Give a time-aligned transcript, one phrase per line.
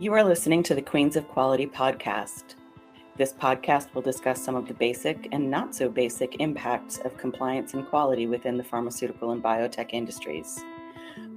[0.00, 2.54] You are listening to the Queens of Quality podcast.
[3.18, 7.74] This podcast will discuss some of the basic and not so basic impacts of compliance
[7.74, 10.64] and quality within the pharmaceutical and biotech industries.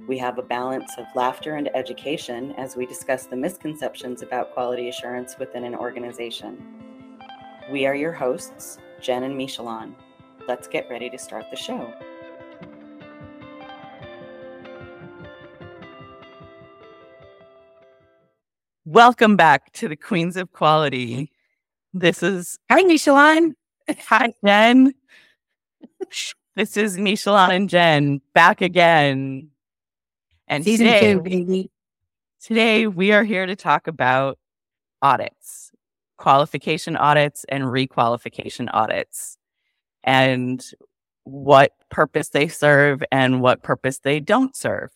[0.08, 4.88] We have a balance of laughter and education as we discuss the misconceptions about quality
[4.88, 6.56] assurance within an organization.
[7.70, 9.94] We are your hosts, Jen and Michelleanne.
[10.48, 11.92] Let's get ready to start the show.
[18.94, 21.32] Welcome back to the Queens of Quality.
[21.92, 23.54] This is Hi, Michelleanne.
[24.06, 24.94] Hi, Jen.
[26.54, 29.48] this is Michelleanne and Jen back again.
[30.46, 31.70] And Season today, two, baby.
[32.40, 34.38] today we are here to talk about
[35.02, 35.72] audits,
[36.16, 39.38] qualification audits and requalification audits,
[40.04, 40.64] and
[41.24, 44.92] what purpose they serve and what purpose they don't serve.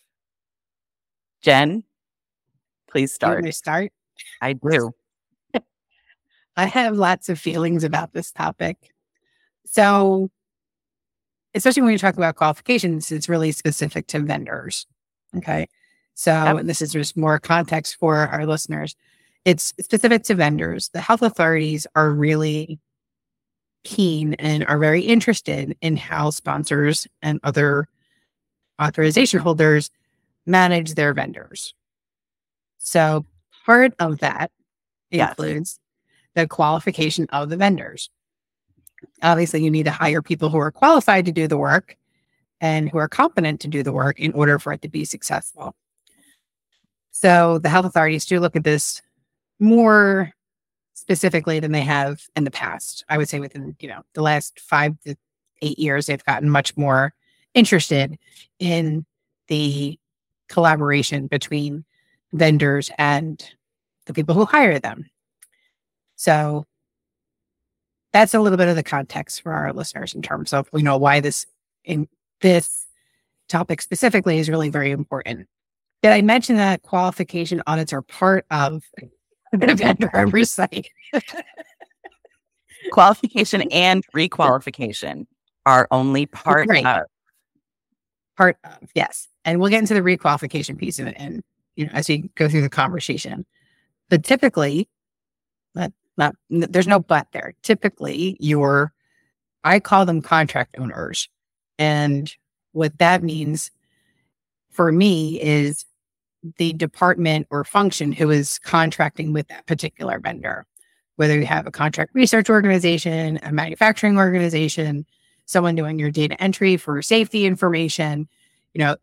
[1.43, 1.83] Jen,
[2.91, 3.55] please you start.
[3.55, 3.93] start?
[4.41, 4.93] I do.
[6.57, 8.77] I have lots of feelings about this topic.
[9.67, 10.31] So,
[11.55, 14.87] especially when you talk about qualifications, it's really specific to vendors.
[15.37, 15.69] Okay.
[16.15, 16.65] So, Yep.
[16.65, 18.97] this is just more context for our listeners.
[19.45, 20.89] It's specific to vendors.
[20.93, 22.81] The health authorities are really
[23.85, 27.89] keen and are very interested in how sponsors and other
[28.83, 29.91] authorization holders
[30.45, 31.75] manage their vendors.
[32.79, 33.27] So,
[33.67, 34.51] part of that
[35.11, 35.31] Yes.
[35.31, 35.81] includes
[36.35, 38.11] the qualification of the vendors.
[39.23, 41.97] Obviously, you need to hire people who are qualified to do the work
[42.61, 45.75] and who are competent to do the work in order for it to be successful.
[47.11, 49.03] So, the health authorities do look at this
[49.59, 50.33] more
[50.95, 53.05] specifically than they have in the past.
[53.09, 55.17] I would say within, you know, the last 5 to
[55.63, 57.15] 8 years they've gotten much more
[57.55, 58.19] interested
[58.59, 59.07] in
[59.49, 59.99] the
[60.49, 61.85] collaboration between
[62.33, 63.43] vendors and
[64.07, 65.05] the people who hire them.
[66.17, 66.65] So
[68.13, 70.97] that's a little bit of the context for our listeners in terms of you know
[70.97, 71.47] why this
[71.85, 72.09] in
[72.41, 72.87] this
[73.49, 75.47] topic specifically is really very important.
[76.03, 78.83] Did I mention that qualification audits are part of
[79.53, 80.89] the vendor oversight?
[82.93, 85.27] Qualification and requalification
[85.67, 86.87] are only part Right.
[86.87, 87.03] of.
[88.37, 91.43] part of yes, and we'll get into the requalification piece of it, and
[91.79, 93.47] you know as we go through the conversation.
[94.11, 94.89] But typically,
[95.75, 97.55] but not there's no but there.
[97.63, 98.93] Typically, your
[99.65, 101.29] I call them contract owners,
[101.79, 102.35] and
[102.73, 103.71] what that means
[104.71, 105.87] for me is
[106.57, 110.67] the department or function who is contracting with that particular vendor.
[111.17, 115.05] Whether you have a contract research organization, a manufacturing organization,
[115.47, 118.29] someone doing your data entry for safety information,
[118.75, 118.97] you know,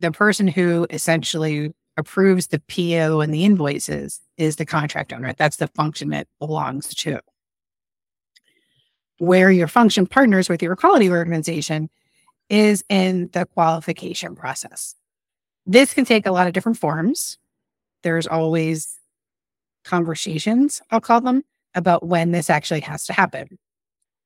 [0.00, 5.32] the person who essentially approves the PO and the invoices is the contract owner.
[5.38, 7.20] That's the function it belongs to.
[9.18, 11.88] Where your function partners with your quality organization
[12.50, 14.96] is in the qualification process.
[15.64, 17.38] This can take a lot of different forms.
[18.02, 18.98] There's always
[19.84, 21.44] conversations, I'll call them,
[21.76, 23.58] about when this actually has to happen.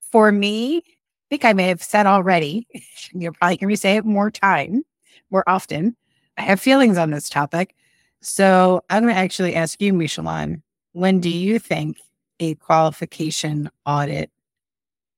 [0.01, 0.83] For me, I
[1.29, 2.67] think I may have said already,
[3.13, 4.83] you're probably going to say it more time,
[5.31, 5.95] more often.
[6.37, 7.75] I have feelings on this topic.
[8.21, 11.99] So I'm going to actually ask you, Michelleanne, when do you think
[12.41, 14.31] a qualification audit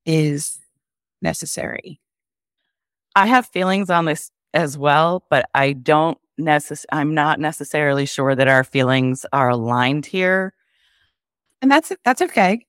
[0.04, 0.58] is
[1.22, 2.00] necessary?
[3.14, 8.34] I have feelings on this as well, but I don't necess- I'm not necessarily sure
[8.34, 10.54] that our feelings are aligned here.
[11.60, 12.64] And that's that's okay.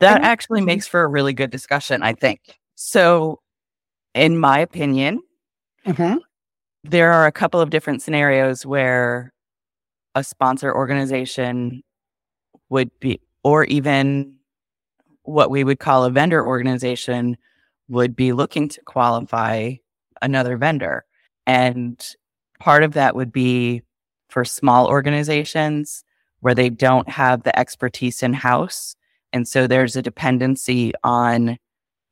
[0.00, 0.66] That actually mm-hmm.
[0.66, 2.58] makes for a really good discussion, I think.
[2.76, 3.40] So,
[4.14, 5.22] in my opinion,
[5.86, 6.18] mm-hmm.
[6.84, 9.32] There are a couple of different scenarios where
[10.14, 11.82] a sponsor organization
[12.68, 14.36] would be, or even
[15.22, 17.36] what we would call a vendor organization,
[17.88, 19.74] would be looking to qualify
[20.22, 21.04] another vendor.
[21.46, 22.04] And
[22.60, 23.82] part of that would be
[24.28, 26.04] for small organizations
[26.40, 28.94] where they don't have the expertise in house.
[29.32, 31.58] And so there's a dependency on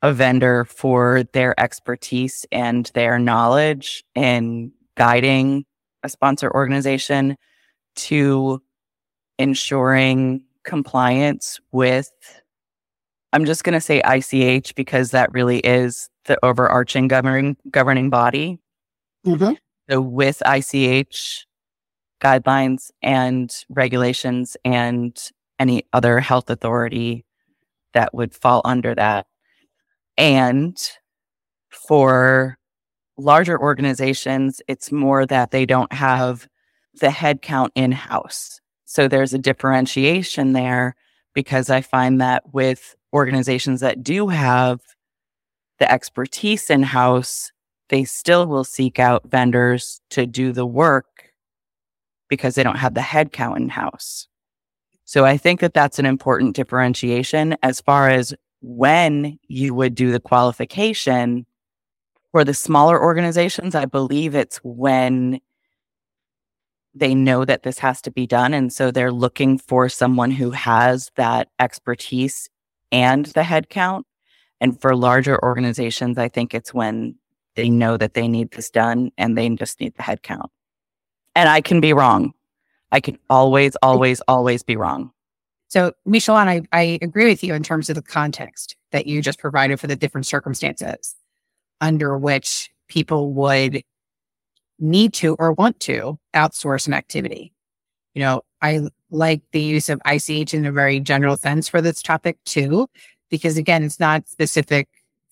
[0.07, 5.65] a vendor for their expertise and their knowledge in guiding
[6.05, 7.37] a sponsor organization
[7.97, 8.63] to
[9.37, 12.11] ensuring compliance with
[13.33, 18.61] I'm just going to say ICH because that really is the overarching governing governing body.
[19.27, 19.55] Mm-hmm.
[19.91, 21.47] So with ICH
[22.23, 25.21] guidelines and regulations and
[25.59, 27.25] any other health authority
[27.93, 29.27] that would fall under that.
[30.17, 30.77] And
[31.71, 32.59] for
[33.19, 36.49] larger organizations, it's more that they don't have
[37.01, 38.61] the headcount in house.
[38.85, 40.95] So there's a differentiation there
[41.35, 44.81] because I find that with organizations that do have
[45.79, 47.53] the expertise in house,
[47.89, 51.07] they still will seek out vendors to do the work
[52.29, 54.29] because they don't have the headcount in house.
[55.05, 58.35] So I think that that's an important differentiation as far as
[58.69, 61.47] when you would do the qualification
[62.33, 63.77] for the smaller organizations.
[63.77, 65.41] I believe it's when
[66.93, 68.53] they know that this has to be done.
[68.53, 72.51] And so they're looking for someone who has that expertise
[72.91, 74.03] and the headcount.
[74.61, 77.15] And for larger organizations, I think it's when
[77.55, 80.49] they know that they need this done and they just need the headcount.
[81.37, 82.33] And I can be wrong.
[82.91, 85.13] I can always, always, always be wrong.
[85.69, 89.39] So, Michelleanne, I, I agree with you in terms of the context that you just
[89.39, 91.15] provided for the different circumstances
[91.81, 93.83] under which people would
[94.79, 97.53] need to or want to outsource an activity.
[98.15, 102.03] You know, I like the use of ICH in a very general sense for this
[102.03, 102.89] topic too,
[103.31, 104.89] because again, it's not specific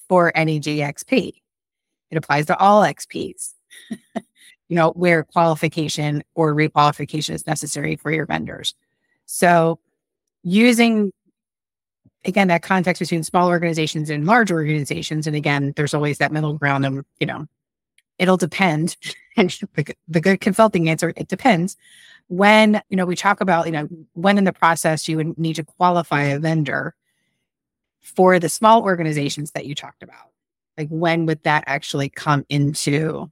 [0.08, 1.32] for any GXP.
[2.10, 3.54] It applies to all XPs,
[4.68, 8.74] you know, where qualification or requalification is necessary for your vendors.
[9.26, 9.78] So
[10.44, 11.12] using
[12.24, 16.54] again that context between small organizations and large organizations, and again, there's always that middle
[16.54, 17.46] ground of, you know,
[18.18, 18.96] it'll depend.
[19.36, 19.50] And
[20.06, 21.76] the good consulting answer, it depends.
[22.28, 25.56] When, you know, we talk about, you know, when in the process you would need
[25.56, 26.94] to qualify a vendor
[28.00, 30.30] for the small organizations that you talked about.
[30.78, 33.28] Like when would that actually come into,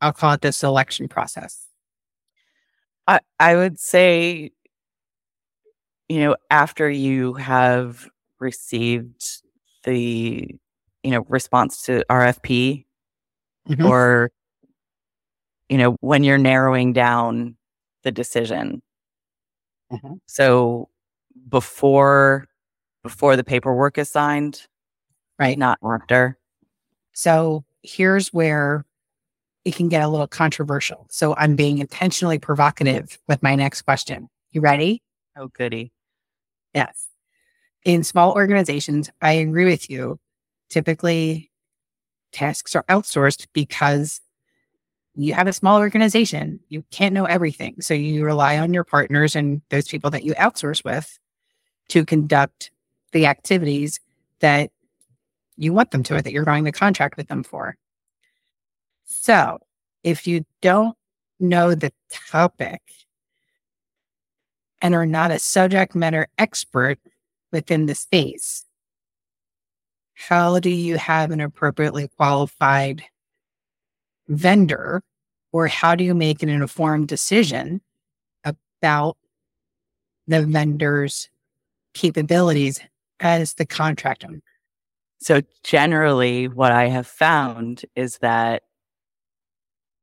[0.00, 1.66] I'll call it the selection process?
[3.08, 4.52] I, I would say,
[6.10, 8.08] you know, after you have
[8.40, 9.42] received
[9.84, 10.58] the,
[11.04, 12.84] you know, response to RFP
[13.68, 13.86] mm-hmm.
[13.86, 14.32] or
[15.68, 17.56] you know when you're narrowing down
[18.02, 18.82] the decision.
[19.92, 20.14] Mm-hmm.
[20.26, 20.88] so
[21.48, 22.46] before
[23.02, 24.66] before the paperwork is signed
[25.38, 25.58] right.
[25.58, 26.38] not after.
[27.12, 28.84] So here's where
[29.64, 31.06] it can get a little controversial.
[31.08, 34.28] So i'm being intentionally provocative with my next question.
[34.50, 35.02] You ready?
[35.36, 35.92] Oh goody
[36.74, 37.08] yes
[37.84, 40.18] in small organizations i agree with you
[40.68, 41.50] typically
[42.32, 44.20] tasks are outsourced because
[45.14, 46.60] you have a small organization.
[46.68, 47.80] You can't know everything.
[47.80, 51.18] So you rely on your partners and those people that you outsource with
[51.88, 52.70] to conduct
[53.12, 54.00] the activities
[54.40, 54.70] that
[55.56, 57.76] you want them to or that you're going to contract with them for.
[59.04, 59.58] So
[60.04, 60.96] if you don't
[61.40, 62.80] know the topic
[64.80, 66.98] and are not a subject matter expert
[67.52, 68.64] within the space,
[70.14, 73.02] how do you have an appropriately qualified
[74.28, 75.02] vendor
[75.52, 77.80] or how do you make an informed decision
[78.44, 79.16] about
[80.26, 81.28] the vendor's
[81.94, 82.80] capabilities
[83.18, 84.40] as the contractor?
[85.22, 88.62] So, generally, what I have found is that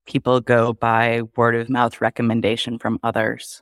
[0.05, 3.61] people go by word of mouth recommendation from others.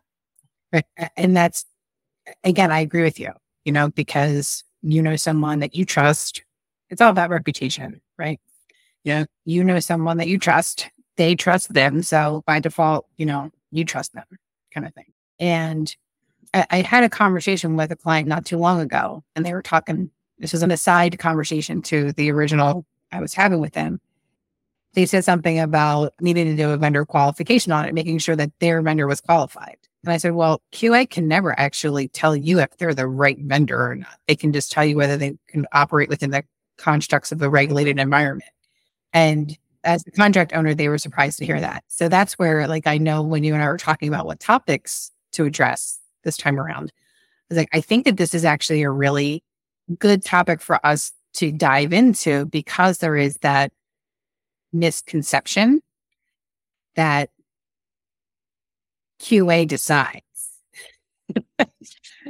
[1.16, 1.66] And that's,
[2.44, 3.32] again, I agree with you,
[3.64, 6.44] you know, because you know someone that you trust
[6.90, 8.40] it's all about reputation, right?
[9.04, 9.26] Yeah.
[9.46, 12.02] you know someone that you trust, they trust them.
[12.02, 14.26] So by default, you know, you trust them
[14.74, 15.14] kind of thing.
[15.40, 15.96] And
[16.54, 19.62] I, I had a conversation with a client not too long ago, and they were
[19.62, 24.02] talking, this was an aside conversation to the original I was having with them.
[24.94, 28.52] They said something about needing to do a vendor qualification on it, making sure that
[28.60, 29.78] their vendor was qualified.
[30.06, 33.92] And I said, well, QA can never actually tell you if they're the right vendor
[33.92, 34.20] or not.
[34.28, 36.44] They can just tell you whether they can operate within the
[36.78, 38.52] constructs of a regulated environment.
[39.14, 41.84] And as the contract owner, they were surprised to hear that.
[41.88, 45.12] So that's where, like, I know when you and I were talking about what topics
[45.34, 48.92] to address this time around, I was like, I think that this is actually a
[48.92, 49.44] really
[50.00, 53.72] good topic for us to dive into because there is that
[54.74, 55.82] misconception
[56.96, 57.30] that
[59.22, 60.22] QA decides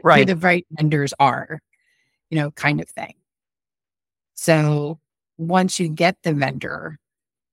[0.04, 0.20] right.
[0.20, 1.62] who the right vendors are,
[2.30, 3.14] you know, kind of thing.
[4.36, 5.00] So
[5.38, 7.00] once you get the vendor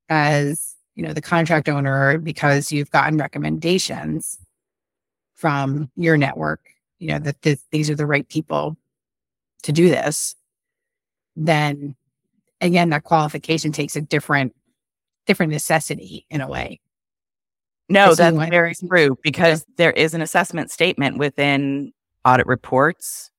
[0.08, 4.38] as, you know, the contract owner, because you've gotten recommendations
[5.34, 6.60] from your network,
[6.98, 8.76] you know, that th- these are the right people
[9.62, 10.34] to do this,
[11.34, 11.96] then
[12.60, 14.54] again, that qualification takes a different,
[15.26, 16.80] different necessity in a way.
[17.92, 21.92] No, that's very true because there is an assessment statement within
[22.24, 23.30] audit reports,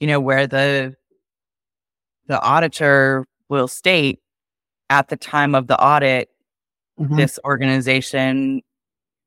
[0.00, 0.94] you know, where the
[2.26, 4.20] the auditor will state
[4.90, 6.28] at the time of the audit,
[6.98, 7.16] mm-hmm.
[7.16, 8.62] this organization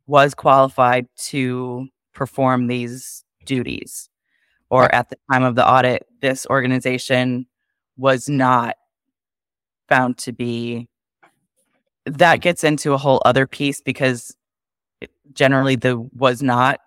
[0.06, 4.10] was qualified to perform these duties.
[4.70, 7.48] Or at the time of the audit, this organization
[7.96, 8.76] was not
[9.88, 10.88] found to be.
[12.06, 14.37] That gets into a whole other piece because
[15.34, 16.80] generally the was not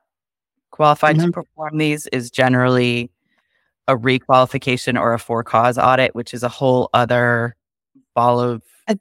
[0.71, 1.27] qualified mm-hmm.
[1.27, 3.11] to perform these is generally
[3.89, 7.57] a requalification or a for cause audit, which is a whole other
[8.15, 8.63] ball of.
[8.89, 8.95] Uh,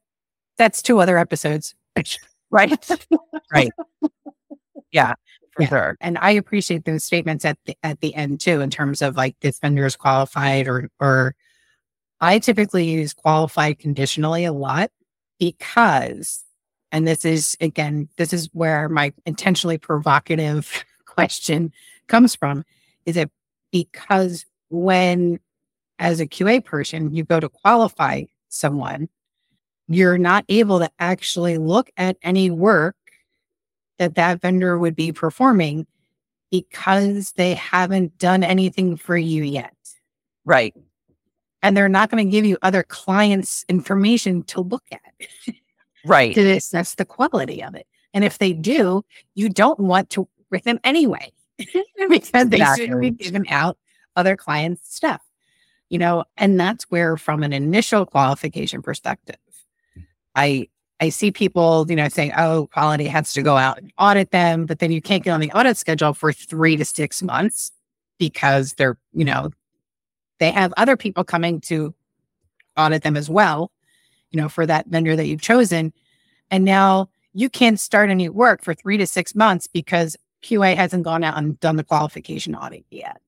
[0.58, 1.76] that's two other episodes.
[2.52, 2.90] right.
[3.54, 3.72] right.
[4.92, 5.14] Yeah,
[5.52, 5.70] for yeah.
[5.70, 5.98] sure.
[6.02, 9.36] And I appreciate those statements at the at the end too, in terms of like
[9.42, 11.36] this vendor is qualified or or
[12.22, 14.92] I typically use qualified conditionally a lot
[15.40, 16.44] because,
[16.92, 21.72] and this is again, this is where my intentionally provocative question
[22.08, 22.64] comes from,
[23.06, 23.30] is it
[23.72, 25.40] because when
[26.00, 29.10] as a QA person, you go to qualify someone,
[29.88, 32.96] you're not able to actually look at any work
[33.98, 35.86] that that vendor would be performing
[36.52, 39.76] because they haven't done anything for you yet.
[40.46, 40.74] Right.
[41.62, 45.02] And they're not going to give you other clients' information to look at.
[46.10, 46.34] right.
[46.36, 47.88] To assess the quality of it.
[48.14, 49.04] And if they do,
[49.36, 52.88] you don't want to with them anyway because they exactly.
[52.88, 53.78] should be giving out
[54.16, 55.22] other clients' stuff.
[55.90, 59.38] You know, and that's where, from an initial qualification perspective,
[60.36, 60.68] I
[61.00, 64.68] I see people, you know, saying, "Oh, quality has to go out and audit them,"
[64.68, 67.72] but then you can't get on the audit schedule for three to six months
[68.20, 69.50] because they're, you know,
[70.40, 71.96] they have other people coming to
[72.78, 73.72] audit them as well,
[74.32, 75.94] you know, for that vendor that you've chosen,
[76.52, 81.04] and now you can't start any work for three to six months because QA hasn't
[81.04, 83.22] gone out and done the qualification audit yet.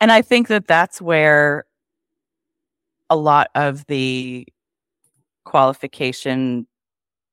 [0.00, 1.64] And I think that that's where
[3.10, 4.46] a lot of the
[5.44, 6.66] qualification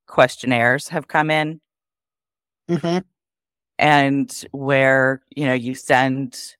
[0.08, 1.60] questionnaires have come in.
[2.70, 3.00] Mm-hmm.
[3.77, 6.56] And where, you know, you send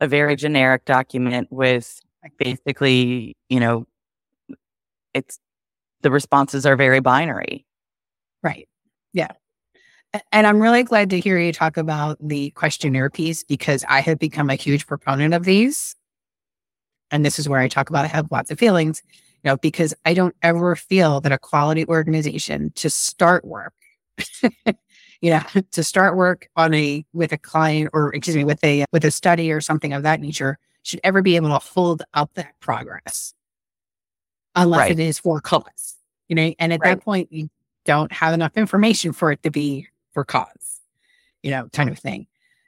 [0.00, 2.00] a very generic document with
[2.38, 3.86] basically, you know,
[5.14, 5.38] it's
[6.02, 7.64] the responses are very binary.
[8.42, 8.68] Right.
[9.12, 9.32] Yeah.
[10.30, 14.18] And I'm really glad to hear you talk about the questionnaire piece because I have
[14.18, 15.96] become a huge proponent of these.
[17.10, 19.94] And this is where I talk about I have lots of feelings, you know, because
[20.04, 23.74] I don't ever feel that a quality organization to start work,
[25.20, 28.84] you know, to start work on a with a client or excuse me, with a
[28.92, 32.30] with a study or something of that nature should ever be able to hold up
[32.34, 33.34] that progress.
[34.54, 34.90] Unless right.
[34.92, 35.96] it is for cause.
[36.28, 36.96] You know, and at right.
[36.96, 37.48] that point you
[37.84, 40.80] don't have enough information for it to be for cause,
[41.42, 42.26] you know, kind of thing.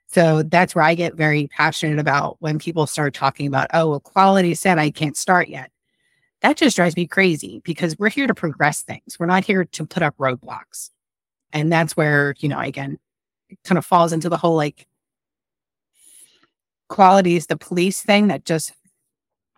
[0.09, 4.01] So that's where I get very passionate about when people start talking about, oh, well,
[4.01, 5.71] quality said I can't start yet.
[6.41, 9.19] That just drives me crazy because we're here to progress things.
[9.19, 10.91] We're not here to put up roadblocks.
[11.53, 12.99] And that's where, you know, again,
[13.49, 14.87] it kind of falls into the whole like
[16.95, 18.73] quality is the police thing that just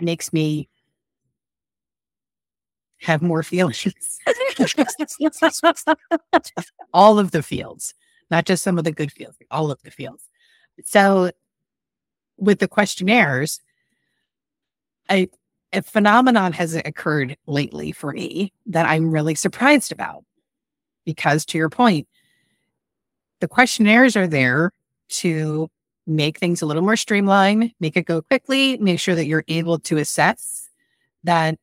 [0.01, 0.71] makes me
[2.99, 4.19] have more feelings.
[6.95, 7.93] all of the fields,
[8.31, 10.31] not just some of the good fields, all of the fields.
[10.85, 11.31] So
[12.39, 13.61] with the questionnaires,
[15.11, 15.29] a,
[15.75, 20.25] a phenomenon has occurred lately for me that I'm really surprised about.
[21.05, 22.09] Because to your point,
[23.41, 24.73] the questionnaires are there
[25.09, 25.71] to
[26.07, 29.79] make things a little more streamlined, make it go quickly, make sure that you're able
[29.81, 30.69] to assess
[31.25, 31.59] that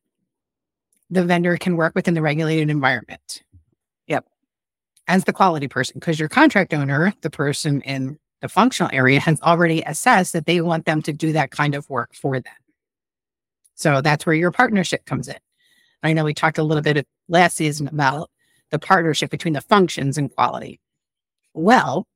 [1.10, 3.42] the vendor can work within the regulated environment.
[4.06, 4.26] Yep.
[5.08, 9.40] As the quality person, because your contract owner, the person in the functional area, has
[9.40, 12.54] already assessed that they want them to do that kind of work for them.
[13.74, 15.38] So that's where your partnership comes in.
[16.02, 18.30] I know we talked a little bit last season about
[18.70, 20.80] the partnership between the functions and quality.
[21.54, 22.06] Well,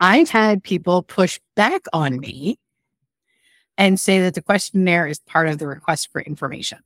[0.00, 2.58] I've had people push back on me
[3.76, 6.78] and say that the questionnaire is part of the request for information.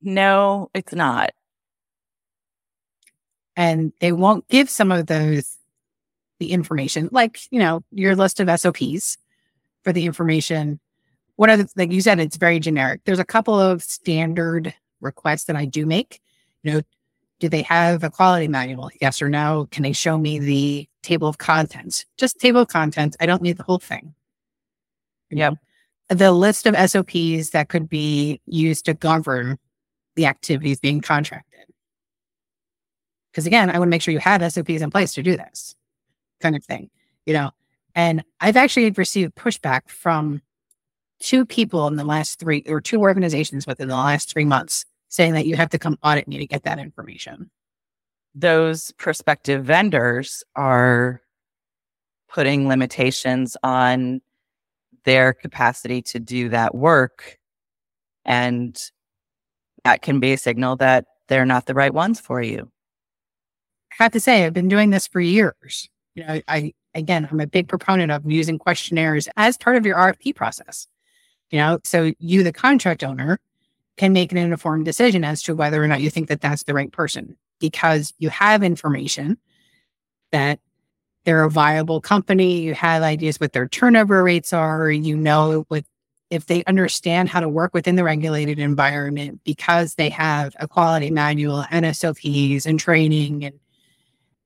[0.00, 1.30] No, it's not.
[3.56, 5.56] And they won't give some of those
[6.38, 9.16] the information, like, you know, your list of SOPs
[9.84, 10.80] for the information.
[11.36, 13.02] One of the, like you said, it's very generic.
[13.04, 16.20] There's a couple of standard requests that I do make.
[16.62, 16.82] You know,
[17.38, 18.90] do they have a quality manual?
[19.00, 19.68] Yes or no?
[19.70, 22.06] Can they show me the table of contents?
[22.16, 23.16] Just table of contents.
[23.20, 24.14] I don't need the whole thing.
[25.32, 25.38] Mm-hmm.
[25.38, 25.54] Yep.
[26.08, 29.58] The list of SOPs that could be used to govern
[30.16, 31.60] the activities being contracted.
[33.30, 35.74] Because again, I want to make sure you have SOPs in place to do this
[36.40, 36.90] kind of thing,
[37.24, 37.50] you know.
[37.94, 40.42] And I've actually received pushback from
[41.18, 45.34] two people in the last three or two organizations within the last three months saying
[45.34, 47.50] that you have to come audit me to get that information.
[48.34, 51.20] Those prospective vendors are
[52.28, 54.20] putting limitations on
[55.04, 57.38] their capacity to do that work.
[58.24, 58.80] And
[59.84, 62.70] that can be a signal that they're not the right ones for you.
[63.98, 65.88] I have to say, I've been doing this for years.
[66.14, 69.96] You know, I, again, I'm a big proponent of using questionnaires as part of your
[69.96, 70.86] RFP process.
[71.50, 73.38] You know, so you, the contract owner,
[73.98, 76.72] can make an informed decision as to whether or not you think that that's the
[76.72, 79.38] right person because you have information
[80.32, 80.60] that
[81.24, 82.60] they're a viable company.
[82.60, 84.90] You have ideas what their turnover rates are.
[84.90, 85.84] You know what
[86.28, 91.10] if they understand how to work within the regulated environment because they have a quality
[91.10, 93.58] manual and SOPs and training and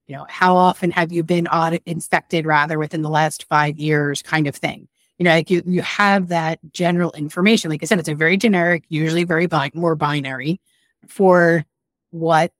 [0.05, 4.21] you know how often have you been audit inspected rather within the last five years
[4.21, 7.99] kind of thing you know like you you have that general information like i said
[7.99, 10.59] it's a very generic usually very bi- more binary
[11.07, 11.65] for
[12.11, 12.51] what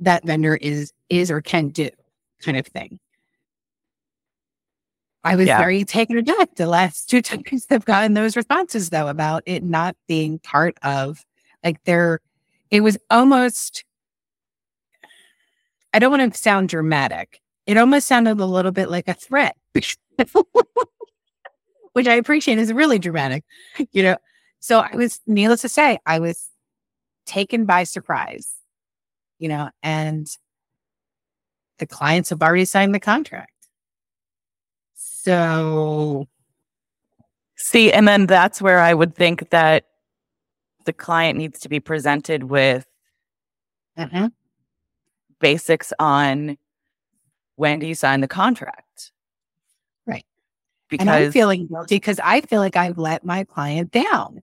[0.00, 1.88] that vendor is is or can do
[2.42, 2.98] kind of thing.
[5.22, 5.58] I was yeah.
[5.58, 9.96] very taken aback the last two times I've gotten those responses though about it not
[10.06, 11.24] being part of
[11.62, 12.20] like their
[12.70, 13.84] it was almost
[15.94, 17.40] I don't want to sound dramatic.
[17.66, 19.56] It almost sounded a little bit like a threat.
[21.92, 23.44] Which I appreciate is really dramatic.
[23.92, 24.16] You know.
[24.58, 26.48] So I was needless to say, I was
[27.26, 28.54] taken by surprise.
[29.38, 30.26] You know, and
[31.78, 33.50] the clients have already signed the contract.
[34.94, 36.28] So,
[37.56, 39.86] see, and then that's where I would think that
[40.84, 42.86] the client needs to be presented with
[43.98, 44.26] mm-hmm.
[45.40, 46.58] basics on
[47.56, 49.12] when do you sign the contract?
[50.06, 50.26] Right.
[50.88, 54.42] Because and I'm feeling guilty because I feel like I've let my client down.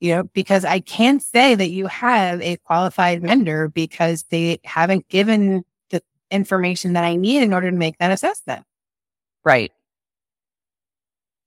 [0.00, 5.08] You know, because I can't say that you have a qualified vendor because they haven't
[5.08, 8.64] given the information that I need in order to make that assessment.
[9.42, 9.72] Right.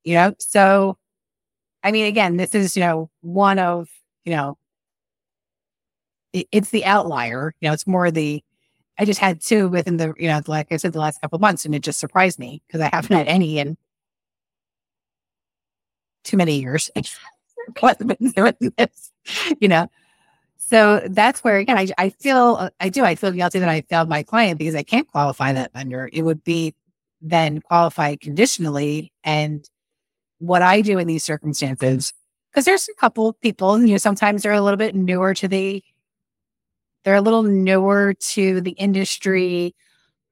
[0.04, 0.98] You know, so
[1.84, 3.90] I mean, again, this is, you know, one of,
[4.26, 4.58] you know,
[6.34, 7.54] it, it's the outlier.
[7.62, 8.44] You know, it's more the,
[8.98, 11.42] I just had two within the, you know, like I said, the last couple of
[11.42, 13.78] months, and it just surprised me because I haven't had any in
[16.24, 16.92] too many years.
[19.60, 19.90] you know,
[20.70, 24.08] so that's where, again, I, I feel, I do, I feel guilty that I failed
[24.08, 26.08] my client because I can't qualify that vendor.
[26.14, 26.76] It would be
[27.24, 29.12] then qualified conditionally.
[29.24, 29.68] And
[30.38, 32.14] what I do in these circumstances,
[32.52, 35.84] because there's a couple people, you know, sometimes they're a little bit newer to the,
[37.04, 39.74] they're a little newer to the industry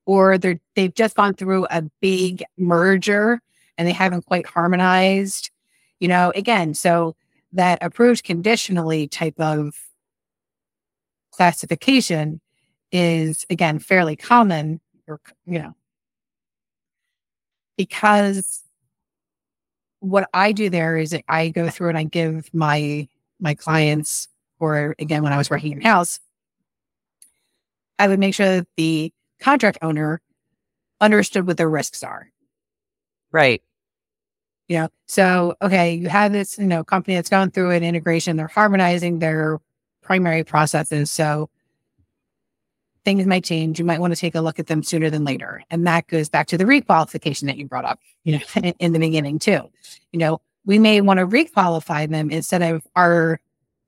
[0.05, 3.41] or they're, they've just gone through a big merger
[3.75, 5.49] and they haven't quite harmonized,
[5.99, 7.15] you know, again, so
[7.53, 9.75] that approved conditionally type of
[11.31, 12.41] classification
[12.91, 15.73] is again fairly common or you know.
[17.77, 18.63] Because
[19.99, 23.07] what i do there is i go through and i give my
[23.39, 24.27] my clients
[24.59, 26.19] or again when i was working in house
[27.97, 30.21] i would make sure that the contract owner
[30.99, 32.31] understood what their risks are.
[33.31, 33.61] Right
[34.67, 38.35] you know so okay you have this you know company that's going through an integration
[38.37, 39.59] they're harmonizing their
[40.07, 41.11] primary processes.
[41.11, 41.49] So
[43.03, 43.77] things might change.
[43.77, 45.63] You might want to take a look at them sooner than later.
[45.69, 48.93] And that goes back to the requalification that you brought up, you know, in, in
[48.93, 49.69] the beginning too.
[50.11, 53.39] You know, we may want to requalify them instead of our,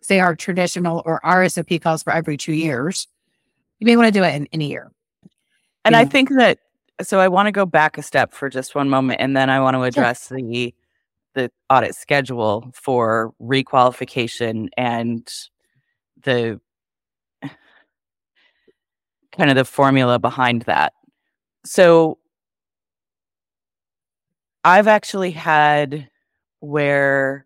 [0.02, 3.08] say, our traditional or RSOP calls for every two years.
[3.80, 4.92] You may want to do it in, in a year.
[5.86, 6.60] And I think that
[7.02, 9.60] so I want to go back a step for just one moment and then I
[9.60, 10.38] want to address sure.
[10.38, 10.74] the
[11.36, 15.32] the audit schedule for requalification and
[16.24, 16.60] the
[19.32, 20.94] kind of the formula behind that.
[21.66, 22.18] So
[24.64, 26.10] I've actually had
[26.60, 27.46] where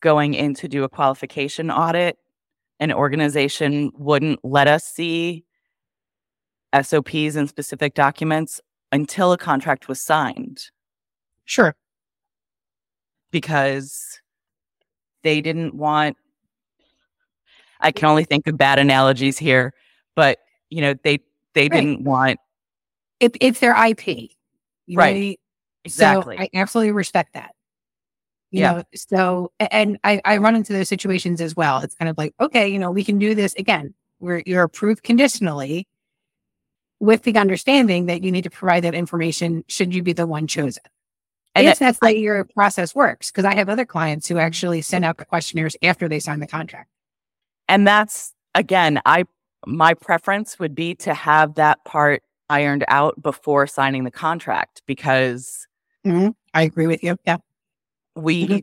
[0.00, 2.18] going in to do a qualification audit,
[2.80, 5.44] an organization wouldn't let us see
[6.80, 8.60] SOPs and specific documents
[8.92, 10.70] until a contract was signed.
[11.44, 11.74] Sure.
[13.30, 14.20] Because
[15.22, 16.16] they didn't want
[17.82, 19.74] I can only think of bad analogies here,
[20.14, 20.38] but
[20.70, 21.18] you know, they
[21.54, 21.72] they right.
[21.72, 22.38] didn't want
[23.20, 24.30] it, it's their IP.
[24.94, 25.30] right.
[25.30, 25.34] Know?
[25.84, 26.36] Exactly.
[26.36, 27.54] So I absolutely respect that.
[28.50, 28.72] You yeah.
[28.72, 31.78] know, so and I, I run into those situations as well.
[31.78, 33.94] It's kind of like, okay, you know, we can do this again.
[34.18, 35.88] Where you're approved conditionally
[37.02, 40.46] with the understanding that you need to provide that information should you be the one
[40.46, 40.84] chosen.
[41.56, 45.04] And if that's way your process works, because I have other clients who actually send
[45.04, 46.88] out questionnaires after they sign the contract.
[47.68, 49.24] And that's again, I
[49.66, 55.66] my preference would be to have that part ironed out before signing the contract because
[56.06, 56.28] mm-hmm.
[56.54, 57.16] I agree with you.
[57.26, 57.38] Yeah.
[58.14, 58.62] We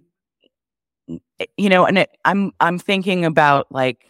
[1.09, 1.15] mm-hmm.
[1.57, 4.05] you know, and it, I'm I'm thinking about like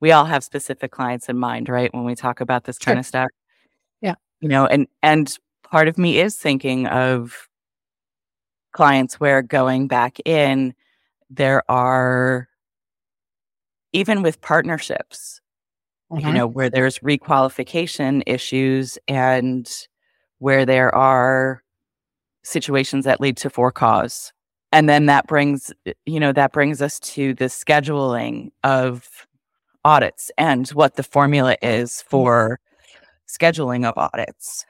[0.00, 1.92] we all have specific clients in mind, right?
[1.92, 2.92] When we talk about this sure.
[2.92, 3.28] kind of stuff.
[4.42, 7.48] You know, and and part of me is thinking of
[8.72, 10.74] clients where going back in
[11.30, 12.48] there are
[13.92, 15.40] even with partnerships
[16.10, 16.26] mm-hmm.
[16.26, 19.70] you know where there's requalification issues and
[20.38, 21.62] where there are
[22.42, 24.32] situations that lead to for cause
[24.72, 25.72] and then that brings
[26.06, 29.26] you know that brings us to the scheduling of
[29.84, 32.08] audits and what the formula is mm-hmm.
[32.10, 32.60] for
[33.32, 34.64] scheduling of audits.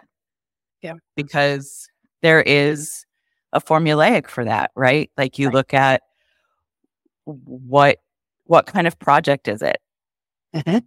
[0.82, 0.94] Yeah.
[1.16, 1.88] Because
[2.22, 3.04] there is
[3.52, 5.10] a formulaic for that right?
[5.16, 5.54] Like you right.
[5.54, 6.02] look at
[7.24, 7.98] what
[8.44, 9.78] what kind of project is it?
[10.54, 10.78] Mm-hmm.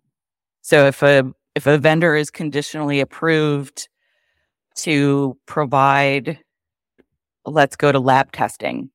[0.61, 1.23] so if a
[1.55, 3.89] if a vendor is conditionally approved
[4.75, 6.37] to provide
[7.45, 8.89] let's go to lab testing.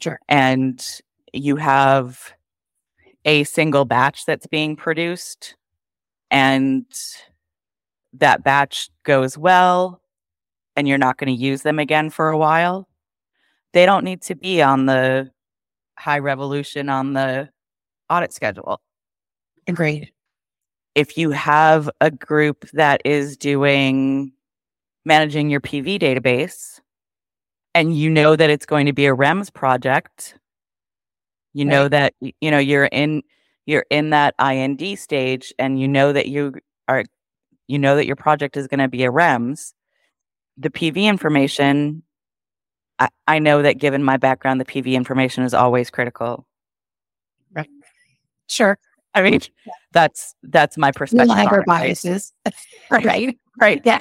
[0.00, 0.18] Sure.
[0.28, 0.84] And
[1.32, 2.32] you have
[3.24, 5.56] a single batch that's being produced
[6.30, 6.84] and
[8.14, 10.00] that batch goes well
[10.76, 12.88] and you're not going to use them again for a while
[13.72, 15.30] they don't need to be on the
[15.98, 17.48] high revolution on the
[18.08, 18.80] audit schedule.
[19.66, 20.10] Agreed.
[20.94, 24.32] If you have a group that is doing
[25.04, 26.80] managing your PV database
[27.74, 30.38] and you know that it's going to be a REMS project,
[31.52, 31.70] you right.
[31.70, 33.22] know that you know you're in
[33.66, 36.54] you're in that IND stage and you know that you
[37.68, 39.72] you know that your project is going to be a REMS,
[40.56, 42.02] the PV information
[42.98, 46.46] I, I know that given my background, the PV information is always critical.
[47.52, 47.68] Right.
[48.48, 48.78] Sure.
[49.14, 49.40] I mean,
[49.92, 51.28] that's that's my perspective.
[51.28, 52.32] Liber biases.
[52.90, 53.04] Right.
[53.04, 53.38] right.
[53.60, 53.82] Right.
[53.84, 54.00] Yeah.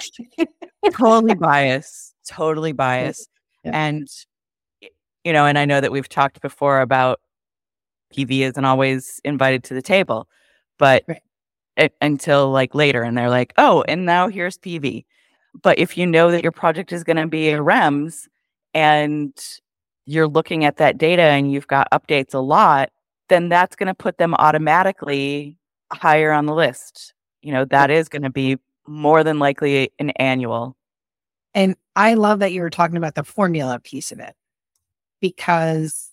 [0.92, 2.16] totally biased.
[2.26, 3.30] Totally biased.
[3.66, 3.72] Yeah.
[3.74, 4.08] And
[5.26, 7.20] you know, and I know that we've talked before about
[8.16, 10.30] PV isn't always invited to the table,
[10.78, 11.22] but right.
[12.02, 15.06] Until like later, and they're like, "Oh, and now here's PV."
[15.62, 18.28] But if you know that your project is going to be a REMS,
[18.74, 19.34] and
[20.06, 22.90] you're looking at that data and you've got updates a lot,
[23.30, 25.58] then that's going to put them automatically
[25.92, 27.14] higher on the list.
[27.42, 30.78] You know, that is going to be more than likely an annual.
[31.54, 34.36] And I love that you were talking about the formula piece of it
[35.20, 36.12] because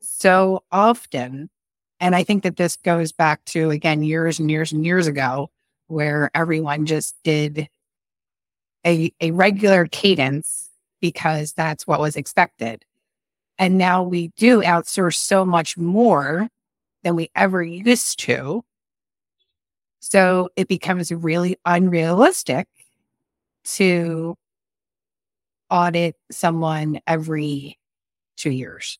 [0.00, 1.50] so often,
[2.00, 5.50] and I think that this goes back to, again, years and years and years ago,
[5.86, 7.68] where everyone just did
[8.86, 12.84] a, a regular cadence because that's what was expected.
[13.58, 16.48] And now we do outsource so much more
[17.02, 18.64] than we ever used to.
[20.00, 22.66] So it becomes really unrealistic
[23.64, 24.36] to
[25.68, 27.78] audit someone every
[28.36, 28.98] two years.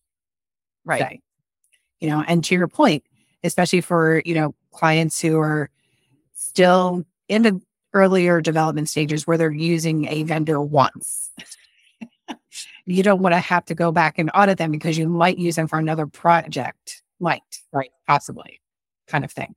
[0.84, 1.00] Right.
[1.00, 1.20] Say.
[2.00, 3.04] You know, and to your point,
[3.44, 5.70] especially for, you know, clients who are
[6.34, 7.60] still in the
[7.92, 11.30] earlier development stages where they're using a vendor once
[12.86, 15.56] you don't want to have to go back and audit them because you might use
[15.56, 17.90] them for another project, might, right?
[18.06, 18.60] Possibly,
[19.06, 19.54] kind of thing.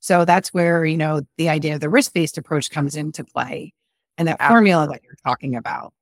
[0.00, 3.72] So that's where, you know, the idea of the risk based approach comes into play
[4.16, 5.92] and that formula that you're talking about,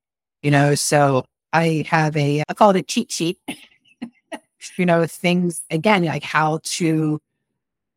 [0.41, 0.75] you know.
[0.75, 3.39] So I have a, I call it a cheat sheet,
[4.77, 7.21] you know, things again, like how to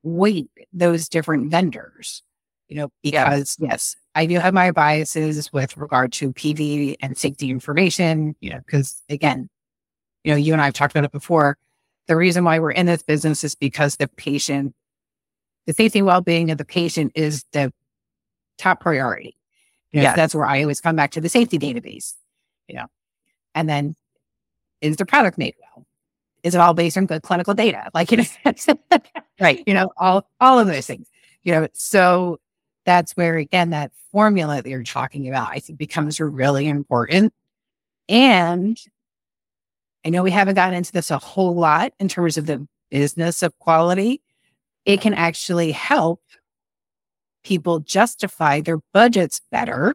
[0.03, 2.23] weight those different vendors,
[2.69, 3.69] you know, because yeah.
[3.71, 8.61] yes, I do have my biases with regard to PV and safety information, you know,
[8.65, 9.49] because again,
[10.25, 11.57] you know, you and I have talked about it before.
[12.07, 14.75] The reason why we're in this business is because the patient,
[15.67, 17.73] the safety and well-being of the patient is the
[18.59, 19.37] top priority.
[19.93, 20.17] You know, yes.
[20.17, 22.15] that's where I always come back to the safety database,
[22.69, 22.87] you know,
[23.55, 23.95] and then
[24.81, 25.87] is the product made well?
[26.43, 27.91] Is it all based on good clinical data?
[27.95, 28.25] Like, you know,
[29.41, 29.63] right.
[29.67, 31.09] You know, all, all of those things,
[31.43, 32.39] you know, so
[32.85, 37.33] that's where again that formula that you're talking about i think becomes really important
[38.09, 38.79] and
[40.05, 43.43] i know we haven't gotten into this a whole lot in terms of the business
[43.43, 44.21] of quality
[44.85, 46.21] it can actually help
[47.45, 49.95] people justify their budgets better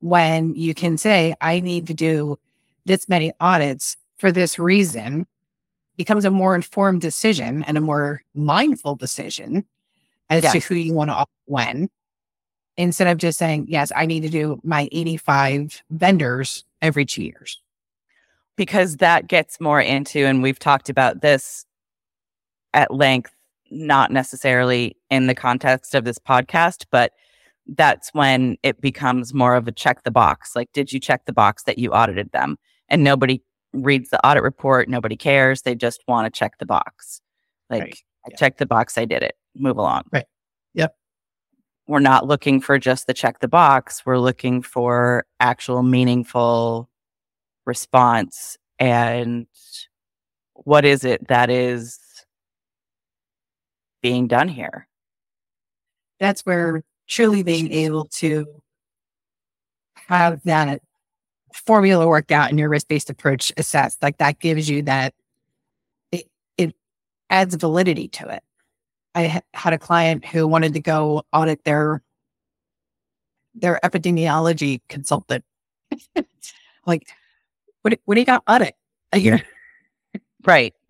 [0.00, 2.38] when you can say i need to do
[2.84, 5.26] this many audits for this reason
[5.96, 9.64] becomes a more informed decision and a more mindful decision
[10.30, 10.52] as yes.
[10.52, 11.88] to who you want to when
[12.76, 17.60] instead of just saying, yes, I need to do my 85 vendors every two years.
[18.56, 21.66] Because that gets more into, and we've talked about this
[22.72, 23.32] at length
[23.70, 27.12] not necessarily in the context of this podcast, but
[27.66, 30.54] that's when it becomes more of a check the box.
[30.54, 32.56] Like, did you check the box that you audited them?
[32.88, 33.42] And nobody
[33.74, 34.88] reads the audit report.
[34.88, 35.62] Nobody cares.
[35.62, 37.20] They just want to check the box.
[37.68, 37.98] Like, right.
[38.26, 38.36] I yeah.
[38.36, 38.96] checked the box.
[38.96, 39.36] I did it.
[39.56, 40.04] Move along.
[40.12, 40.26] Right.
[40.74, 40.96] Yep.
[41.86, 44.06] We're not looking for just the check the box.
[44.06, 46.88] We're looking for actual meaningful
[47.66, 48.56] response.
[48.78, 49.46] And
[50.54, 51.98] what is it that is
[54.02, 54.88] being done here?
[56.20, 58.46] That's where truly being able to
[60.08, 60.80] have that
[61.54, 65.14] formula worked out in your risk based approach assessed, like that gives you that,
[66.12, 66.26] it,
[66.58, 66.74] it
[67.30, 68.42] adds validity to it.
[69.14, 72.02] I ha- had a client who wanted to go audit their
[73.54, 75.44] their epidemiology consultant.
[76.86, 77.06] like,
[77.82, 78.74] what what do you got audit?
[79.14, 79.38] Yeah.
[80.44, 80.74] right.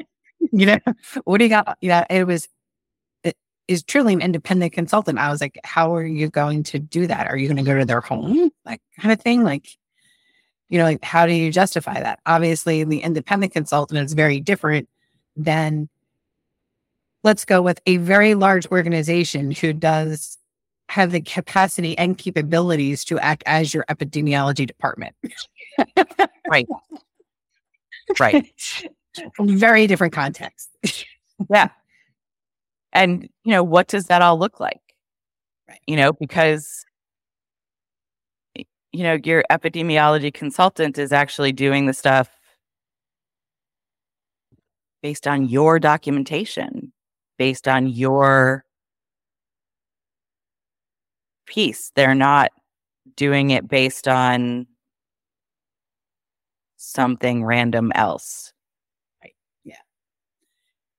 [0.53, 0.79] You know,
[1.25, 1.79] what do you got?
[1.81, 2.49] You know, it was
[3.69, 5.19] is truly an independent consultant.
[5.19, 7.29] I was like, how are you going to do that?
[7.29, 8.51] Are you going to go to their home?
[8.65, 9.43] Like kind of thing.
[9.43, 9.67] Like,
[10.69, 12.21] you know, like how do you justify that?
[12.27, 14.89] Obviously, the independent consultant is very different
[15.37, 15.89] than
[17.23, 20.39] let's go with a very large organization who does
[20.91, 25.15] have the capacity and capabilities to act as your epidemiology department.
[26.49, 26.69] right.
[28.21, 28.87] Right.
[29.41, 30.69] very different context.
[31.51, 31.69] yeah.
[32.93, 34.81] And, you know, what does that all look like?
[35.69, 35.81] Right.
[35.87, 36.85] You know, because,
[38.95, 42.31] you know, your epidemiology consultant is actually doing the stuff
[45.03, 46.93] based on your documentation,
[47.37, 48.65] based on your
[51.47, 51.91] piece.
[51.97, 52.53] They're not
[53.17, 54.69] doing it based on
[56.77, 58.53] something random else.
[59.21, 59.35] Right.
[59.65, 59.75] Yeah.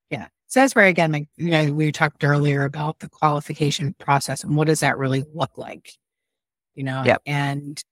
[0.10, 0.28] Yeah.
[0.48, 4.58] So that's where again, like you know, we talked earlier about the qualification process and
[4.58, 5.94] what does that really look like,
[6.76, 7.04] you know?
[7.06, 7.22] Yep.
[7.26, 7.84] And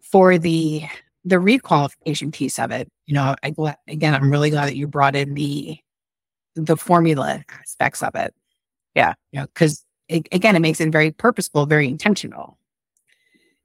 [0.00, 0.82] for the
[1.24, 3.52] the requalification piece of it, you know, I
[3.86, 5.78] again, I'm really glad that you brought in the
[6.54, 8.34] the formula aspects of it.
[8.94, 12.58] Yeah, you know, because again, it makes it very purposeful, very intentional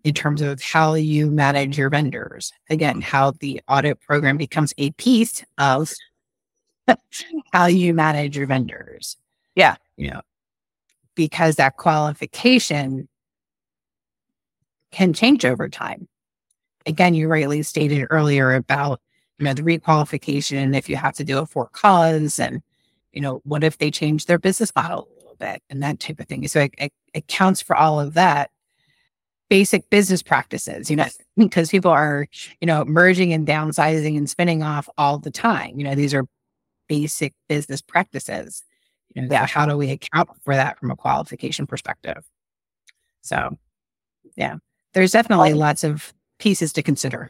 [0.03, 2.51] in terms of how you manage your vendors.
[2.69, 5.91] Again, how the audit program becomes a piece of
[7.53, 9.17] how you manage your vendors.
[9.55, 9.75] Yeah.
[9.95, 10.21] You know,
[11.15, 13.07] because that qualification
[14.93, 16.07] can change over time.
[16.85, 19.01] Again, you rightly stated earlier about,
[19.37, 22.61] you know, the requalification, if you have to do it for cause and,
[23.11, 26.19] you know, what if they change their business model a little bit and that type
[26.19, 26.47] of thing.
[26.47, 28.51] So it, it, for all of that
[29.49, 31.05] basic business practices, you know,
[31.37, 32.27] because people are,
[32.61, 35.77] you know, merging and downsizing and spinning off all the time.
[35.77, 36.25] You know, these are
[36.87, 38.63] basic business practices.
[39.15, 39.45] You know, yeah.
[39.45, 42.23] how do we account for that from a qualification perspective?
[43.21, 43.57] So,
[44.35, 44.55] yeah,
[44.93, 47.29] there's definitely lots of pieces to consider.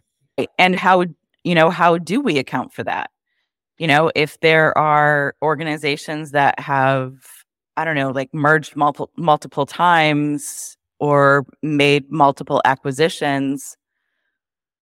[0.58, 1.06] And how,
[1.44, 3.12] you know, how do we account for that?
[3.78, 7.14] You know, if there are organizations that have,
[7.78, 13.76] I don't know, like merged multiple multiple times or made multiple acquisitions,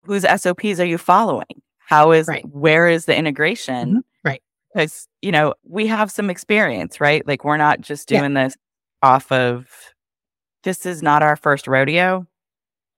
[0.04, 1.62] whose SOPs are you following?
[1.80, 2.46] How is right.
[2.50, 3.90] where is the integration?
[3.90, 4.00] Mm-hmm
[4.74, 8.46] because you know we have some experience right like we're not just doing yeah.
[8.46, 8.58] this
[9.02, 9.68] off of
[10.64, 12.26] this is not our first rodeo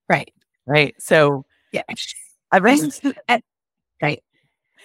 [0.08, 0.32] right.
[0.66, 0.94] Right.
[1.00, 1.82] So yeah.
[2.52, 2.60] I
[4.02, 4.22] right.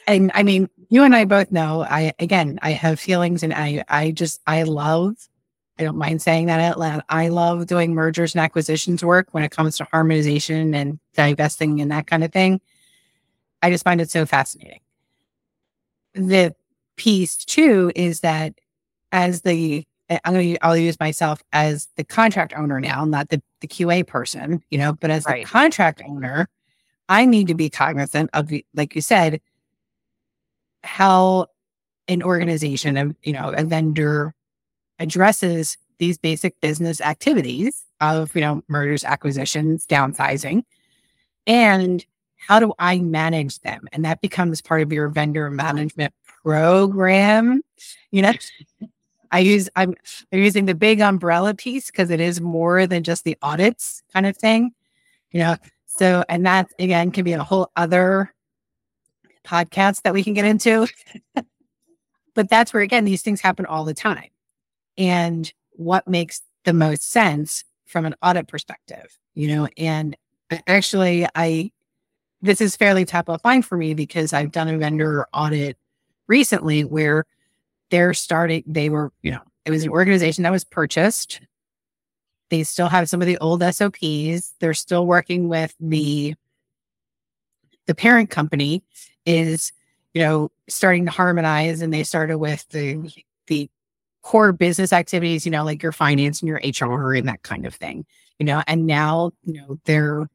[0.08, 3.84] And i mean you and i both know i again i have feelings and i
[3.89, 5.15] i just i love
[5.77, 9.43] i don't mind saying that out loud i love doing mergers and acquisitions work when
[9.43, 12.62] it comes to harmonization and divesting and that kind of thing.
[13.62, 14.79] I just find it so fascinating.
[16.13, 16.55] The
[16.95, 18.53] piece too is that
[19.12, 23.30] as the Eh, I'm going to I'll use myself as the contract owner now, not
[23.30, 25.43] the, the QA person, you know, but as right.
[25.43, 26.50] the contract owner,
[27.08, 29.41] I need to be cognizant of, like you said,
[30.84, 31.48] how
[32.08, 34.34] an organization of, you know, a vendor
[35.00, 40.63] addresses these basic business activities of, you know, mergers, acquisitions, downsizing,
[41.45, 42.06] and
[42.38, 43.88] how do I manage them?
[43.91, 47.62] And that becomes part of your vendor management program.
[48.12, 48.34] You know,
[49.32, 49.96] I use I'm,
[50.32, 54.26] I'm using the big umbrella piece because it is more than just the audits kind
[54.26, 54.72] of thing.
[55.32, 58.34] You know, so and that again can be a whole other
[59.46, 60.88] podcast that we can get into.
[62.36, 64.30] but that's where again these things happen all the time.
[64.98, 70.15] And what makes the most sense from an audit perspective, you know, and
[70.68, 71.72] actually I
[72.42, 75.78] this is fairly top of mind for me because I've done a vendor audit
[76.28, 77.26] recently where
[77.89, 81.41] they're starting, they were, you know, it was an organization that was purchased.
[82.49, 84.54] They still have some of the old SOPs.
[84.60, 87.75] They're still working with the mm-hmm.
[87.86, 88.84] the parent company
[89.25, 89.71] is,
[90.13, 93.12] you know, starting to harmonize and they started with the
[93.47, 93.69] the
[94.21, 97.75] core business activities, you know, like your finance and your HR and that kind of
[97.75, 98.06] thing.
[98.39, 100.28] You know, and now, you know, they're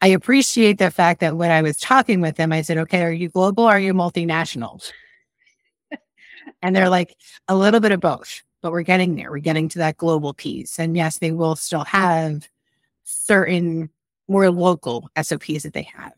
[0.00, 3.12] I appreciate the fact that when I was talking with them, I said, okay, are
[3.12, 3.64] you global?
[3.64, 4.88] Are you multinational?
[6.62, 7.16] And they're like,
[7.48, 9.30] a little bit of both, but we're getting there.
[9.30, 10.78] We're getting to that global piece.
[10.78, 12.48] And yes, they will still have
[13.04, 13.90] certain
[14.28, 16.14] more local SOPs that they have,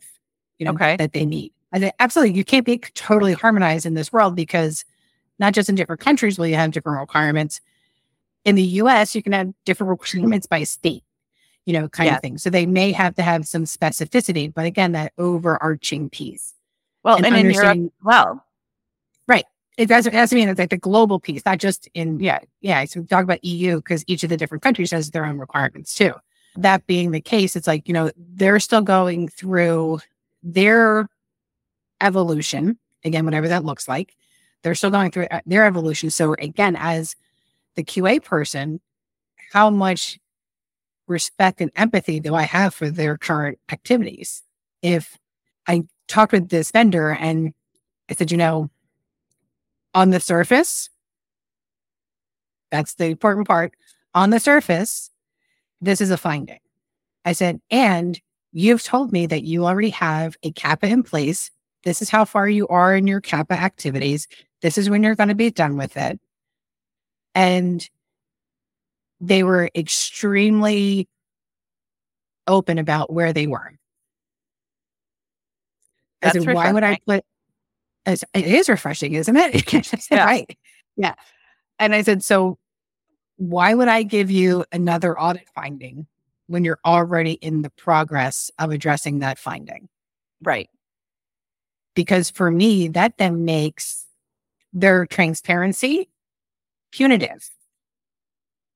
[0.59, 0.97] you know, okay.
[0.97, 1.53] that they need.
[1.73, 2.37] I say, absolutely.
[2.37, 4.85] You can't be totally harmonized in this world because
[5.39, 7.61] not just in different countries will you have different requirements.
[8.45, 11.05] In the US, you can have different requirements by state
[11.67, 12.17] you know, kind yeah.
[12.17, 12.39] of thing.
[12.39, 16.55] So they may have to have some specificity, but again, that overarching piece.
[17.03, 18.45] Well, and, and in Europe, well.
[19.81, 22.85] It has to mean it's like the global piece, not just in, yeah, yeah.
[22.85, 25.95] So we talk about EU because each of the different countries has their own requirements
[25.95, 26.13] too.
[26.57, 30.01] That being the case, it's like, you know, they're still going through
[30.43, 31.09] their
[32.03, 34.15] evolution, again, whatever that looks like.
[34.63, 36.11] They're still going through uh, their evolution.
[36.11, 37.17] So again, as
[37.75, 38.83] the QA person,
[39.51, 40.19] how much
[41.07, 44.43] respect and empathy do I have for their current activities?
[44.83, 45.17] If
[45.67, 47.55] I talked with this vendor and
[48.11, 48.69] I said, you know,
[49.95, 50.89] on the surface,
[52.71, 53.75] that's the important part.
[54.15, 55.11] On the surface,
[55.81, 56.59] this is a finding.
[57.25, 58.21] I said, and
[58.53, 61.51] you've told me that you already have a CAPA in place.
[61.85, 64.29] This is how far you are in your CAPA activities.
[64.63, 66.21] This is when you're going to be done with it.
[67.35, 67.89] And
[69.21, 71.09] they were extremely
[72.47, 73.73] open about where they were.
[76.23, 77.25] I said, why would I put
[78.07, 79.73] it is refreshing, isn't it?
[80.11, 80.25] yeah.
[80.25, 80.59] Right.
[80.97, 81.15] Yeah.
[81.79, 82.59] And I said, so
[83.37, 86.07] why would I give you another audit finding
[86.47, 89.89] when you're already in the progress of addressing that finding?
[90.43, 90.69] Right.
[91.95, 94.07] Because for me, that then makes
[94.73, 96.09] their transparency
[96.93, 97.49] punitive.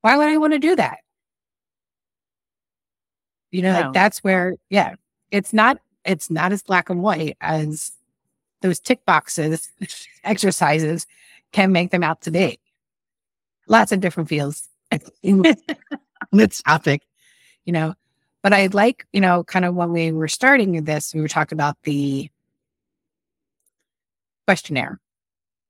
[0.00, 0.98] Why would I want to do that?
[3.50, 3.80] You know, no.
[3.80, 4.94] like that's where, yeah,
[5.30, 7.92] it's not, it's not as black and white as
[8.64, 9.70] those tick boxes
[10.24, 11.06] exercises
[11.52, 12.58] can make them out to be.
[13.68, 14.68] Lots of different fields
[15.22, 15.44] in
[16.32, 17.02] this topic,
[17.66, 17.94] you know.
[18.42, 21.56] But I like, you know, kind of when we were starting this, we were talking
[21.56, 22.30] about the
[24.46, 24.98] questionnaire.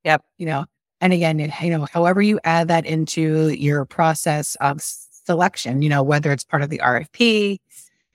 [0.05, 0.23] Yep.
[0.37, 0.65] You know,
[1.01, 6.01] and again, you know, however you add that into your process of selection, you know,
[6.01, 7.59] whether it's part of the RFP,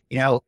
[0.08, 0.42] you know,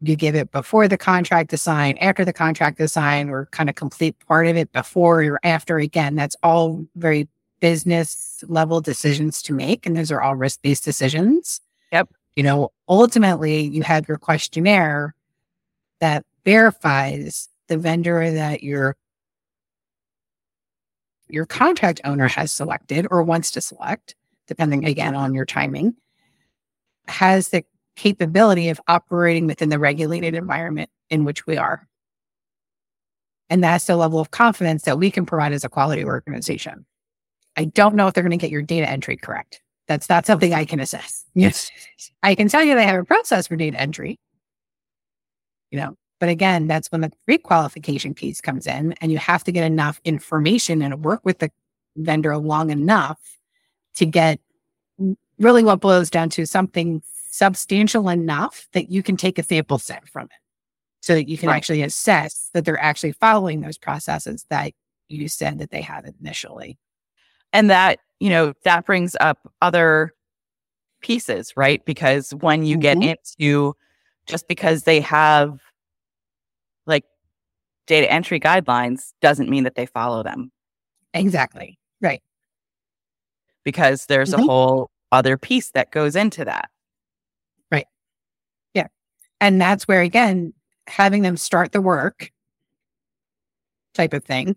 [0.00, 3.68] you give it before the contract is signed, after the contract is signed, or kind
[3.68, 5.78] of complete part of it before or after.
[5.78, 7.28] Again, that's all very
[7.60, 9.86] business level decisions to make.
[9.86, 11.60] And those are all risk based decisions.
[11.92, 12.10] Yep.
[12.34, 15.14] You know, ultimately, you have your questionnaire
[16.00, 18.96] that verifies the vendor that you're
[21.28, 24.14] your contract owner has selected or wants to select,
[24.46, 25.96] depending again on your timing,
[27.08, 27.64] has the
[27.96, 31.88] capability of operating within the regulated environment in which we are.
[33.48, 36.84] And that's the level of confidence that we can provide as a quality organization.
[37.56, 39.60] I don't know if they're going to get your data entry correct.
[39.88, 41.24] That's not something I can assess.
[41.34, 41.70] Yes.
[42.22, 44.18] I can tell you they have a process for data entry.
[45.70, 49.52] You know, but again, that's when the pre-qualification piece comes in and you have to
[49.52, 51.50] get enough information and work with the
[51.96, 53.20] vendor long enough
[53.96, 54.40] to get
[55.00, 57.02] mm, really what boils down to something
[57.36, 60.40] substantial enough that you can take a sample set from it
[61.00, 61.56] so that you can right.
[61.56, 64.72] actually assess that they're actually following those processes that
[65.08, 66.78] you said that they had initially.
[67.52, 70.14] And that, you know, that brings up other
[71.00, 71.84] pieces, right?
[71.84, 73.00] Because when you mm-hmm.
[73.00, 73.74] get into
[74.26, 75.60] just because they have
[76.86, 77.04] like
[77.86, 80.50] data entry guidelines doesn't mean that they follow them.
[81.12, 81.78] Exactly.
[82.00, 82.22] Right.
[83.62, 84.42] Because there's mm-hmm.
[84.42, 86.70] a whole other piece that goes into that.
[89.40, 90.54] And that's where, again,
[90.86, 92.30] having them start the work
[93.94, 94.56] type of thing.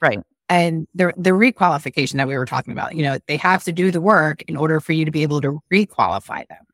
[0.00, 0.20] Right.
[0.48, 3.90] And the the requalification that we were talking about, you know, they have to do
[3.90, 6.64] the work in order for you to be able to requalify them.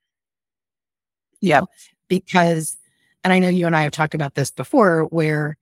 [1.40, 1.62] Yeah.
[2.08, 2.76] Because
[3.22, 5.56] and I know you and I have talked about this before, where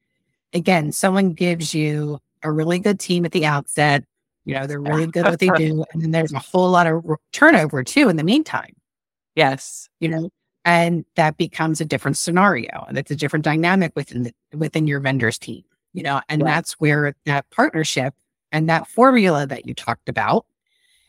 [0.55, 4.05] again, someone gives you a really good team at the outset.
[4.45, 5.84] You know, they're really good at what they do.
[5.93, 8.74] And then there's a whole lot of turnover too in the meantime.
[9.34, 9.89] Yes.
[10.01, 10.30] You know,
[10.64, 15.00] and that becomes a different scenario and it's a different dynamic within the, within your
[15.00, 16.50] vendor's team, you know, and right.
[16.50, 18.14] that's where that partnership
[18.52, 20.46] And that formula that you talked about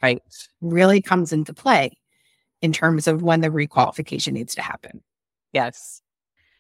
[0.02, 0.22] right
[0.62, 1.98] really comes into play
[2.62, 5.02] in terms of when the requalification needs to happen.
[5.54, 6.02] Yes.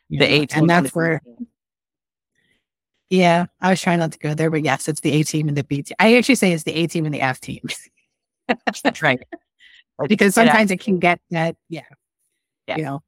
[0.09, 0.61] the A team.
[0.61, 1.21] And that's where
[3.09, 5.57] yeah, I was trying not to go there, but yes, it's the A team and
[5.57, 5.95] the B team.
[5.99, 7.61] I actually say it's the A team and the F team.
[8.47, 9.19] That's right.
[10.07, 11.81] because sometimes it can get that, yeah,
[12.69, 12.77] yeah.
[12.77, 13.03] you know,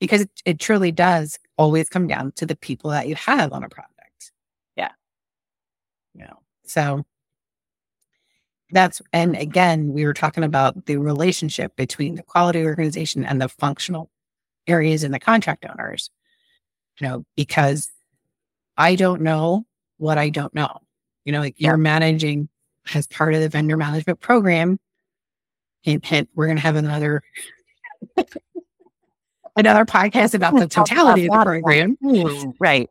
[0.00, 3.62] because it, it truly does always come down to the people that you have on
[3.62, 4.32] a project.
[4.76, 4.90] Yeah.
[6.14, 7.04] You know, so
[8.70, 13.48] that's, and again, we were talking about the relationship between the quality organization and the
[13.48, 14.10] functional
[14.66, 16.10] areas and the contract owners,
[16.98, 17.90] you know, because
[18.76, 19.64] I don't know
[19.98, 20.80] what I don't know.
[21.24, 22.48] You know, like you're managing
[22.94, 24.78] as part of the vendor management program.
[25.82, 27.22] Hint, hint, we're going to have another
[29.56, 31.96] another podcast about the totality of the program.
[32.02, 32.50] Mm-hmm.
[32.58, 32.90] Right.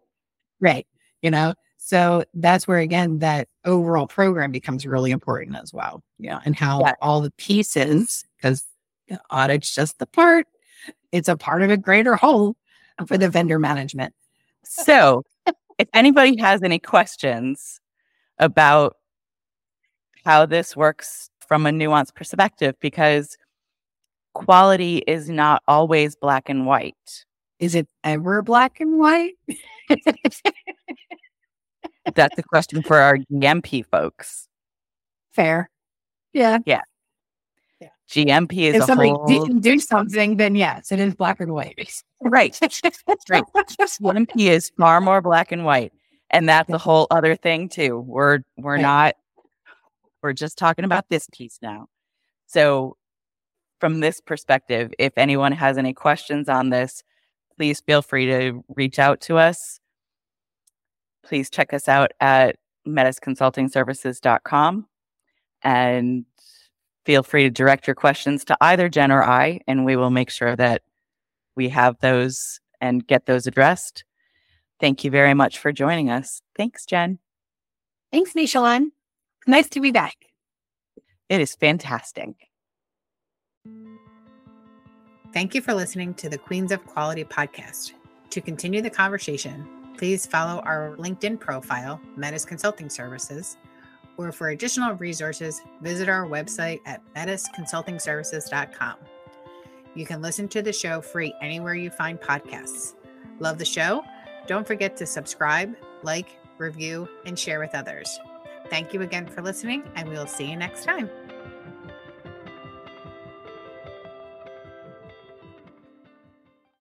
[0.59, 0.87] Right.
[1.21, 6.03] You know, so that's where again that overall program becomes really important as well.
[6.19, 6.39] Yeah.
[6.45, 6.93] And how yeah.
[7.01, 8.63] all the pieces, because
[9.29, 10.47] audit's just the part,
[11.11, 12.55] it's a part of a greater whole
[13.05, 14.13] for the vendor management.
[14.63, 15.23] So
[15.77, 17.79] if anybody has any questions
[18.39, 18.95] about
[20.25, 23.37] how this works from a nuanced perspective, because
[24.33, 27.25] quality is not always black and white.
[27.59, 29.33] Is it ever black and white?
[32.15, 34.47] That's a question for our GMP folks.
[35.31, 35.69] Fair.
[36.33, 36.59] Yeah.
[36.65, 36.81] Yeah.
[37.79, 37.89] yeah.
[38.09, 39.25] GMP is if somebody whole...
[39.25, 41.75] didn't do something, then yes, it is black and white.
[42.21, 42.57] right.
[42.59, 42.81] That's
[43.29, 43.43] right.
[43.55, 45.93] GMP is far more black and white.
[46.29, 47.99] And that's a whole other thing too.
[47.99, 48.81] We're we're right.
[48.81, 49.15] not
[50.23, 51.87] we're just talking about this piece now.
[52.47, 52.97] So
[53.83, 57.03] from this perspective, if anyone has any questions on this,
[57.57, 59.81] please feel free to reach out to us.
[61.21, 62.55] Please check us out at
[62.87, 64.87] metisconsultingservices.com
[65.63, 66.25] and
[67.05, 70.29] feel free to direct your questions to either Jen or I, and we will make
[70.29, 70.83] sure that
[71.57, 74.05] we have those and get those addressed.
[74.79, 76.41] Thank you very much for joining us.
[76.55, 77.19] Thanks, Jen.
[78.13, 78.93] Thanks, Michelleanne.
[79.45, 80.15] Nice to be back.
[81.27, 82.29] It is fantastic.
[85.33, 87.93] Thank you for listening to the Queens of Quality podcast.
[88.29, 89.67] To continue the conversation,
[89.97, 93.57] please follow our LinkedIn profile, Metis Consulting Services,
[94.17, 98.95] or for additional resources, visit our website at metisconsultingservices.com.
[99.95, 102.93] You can listen to the show free anywhere you find podcasts.
[103.39, 104.03] Love the show?
[104.45, 108.19] Don't forget to subscribe, like, review, and share with others.
[108.69, 111.09] Thank you again for listening, and we will see you next time.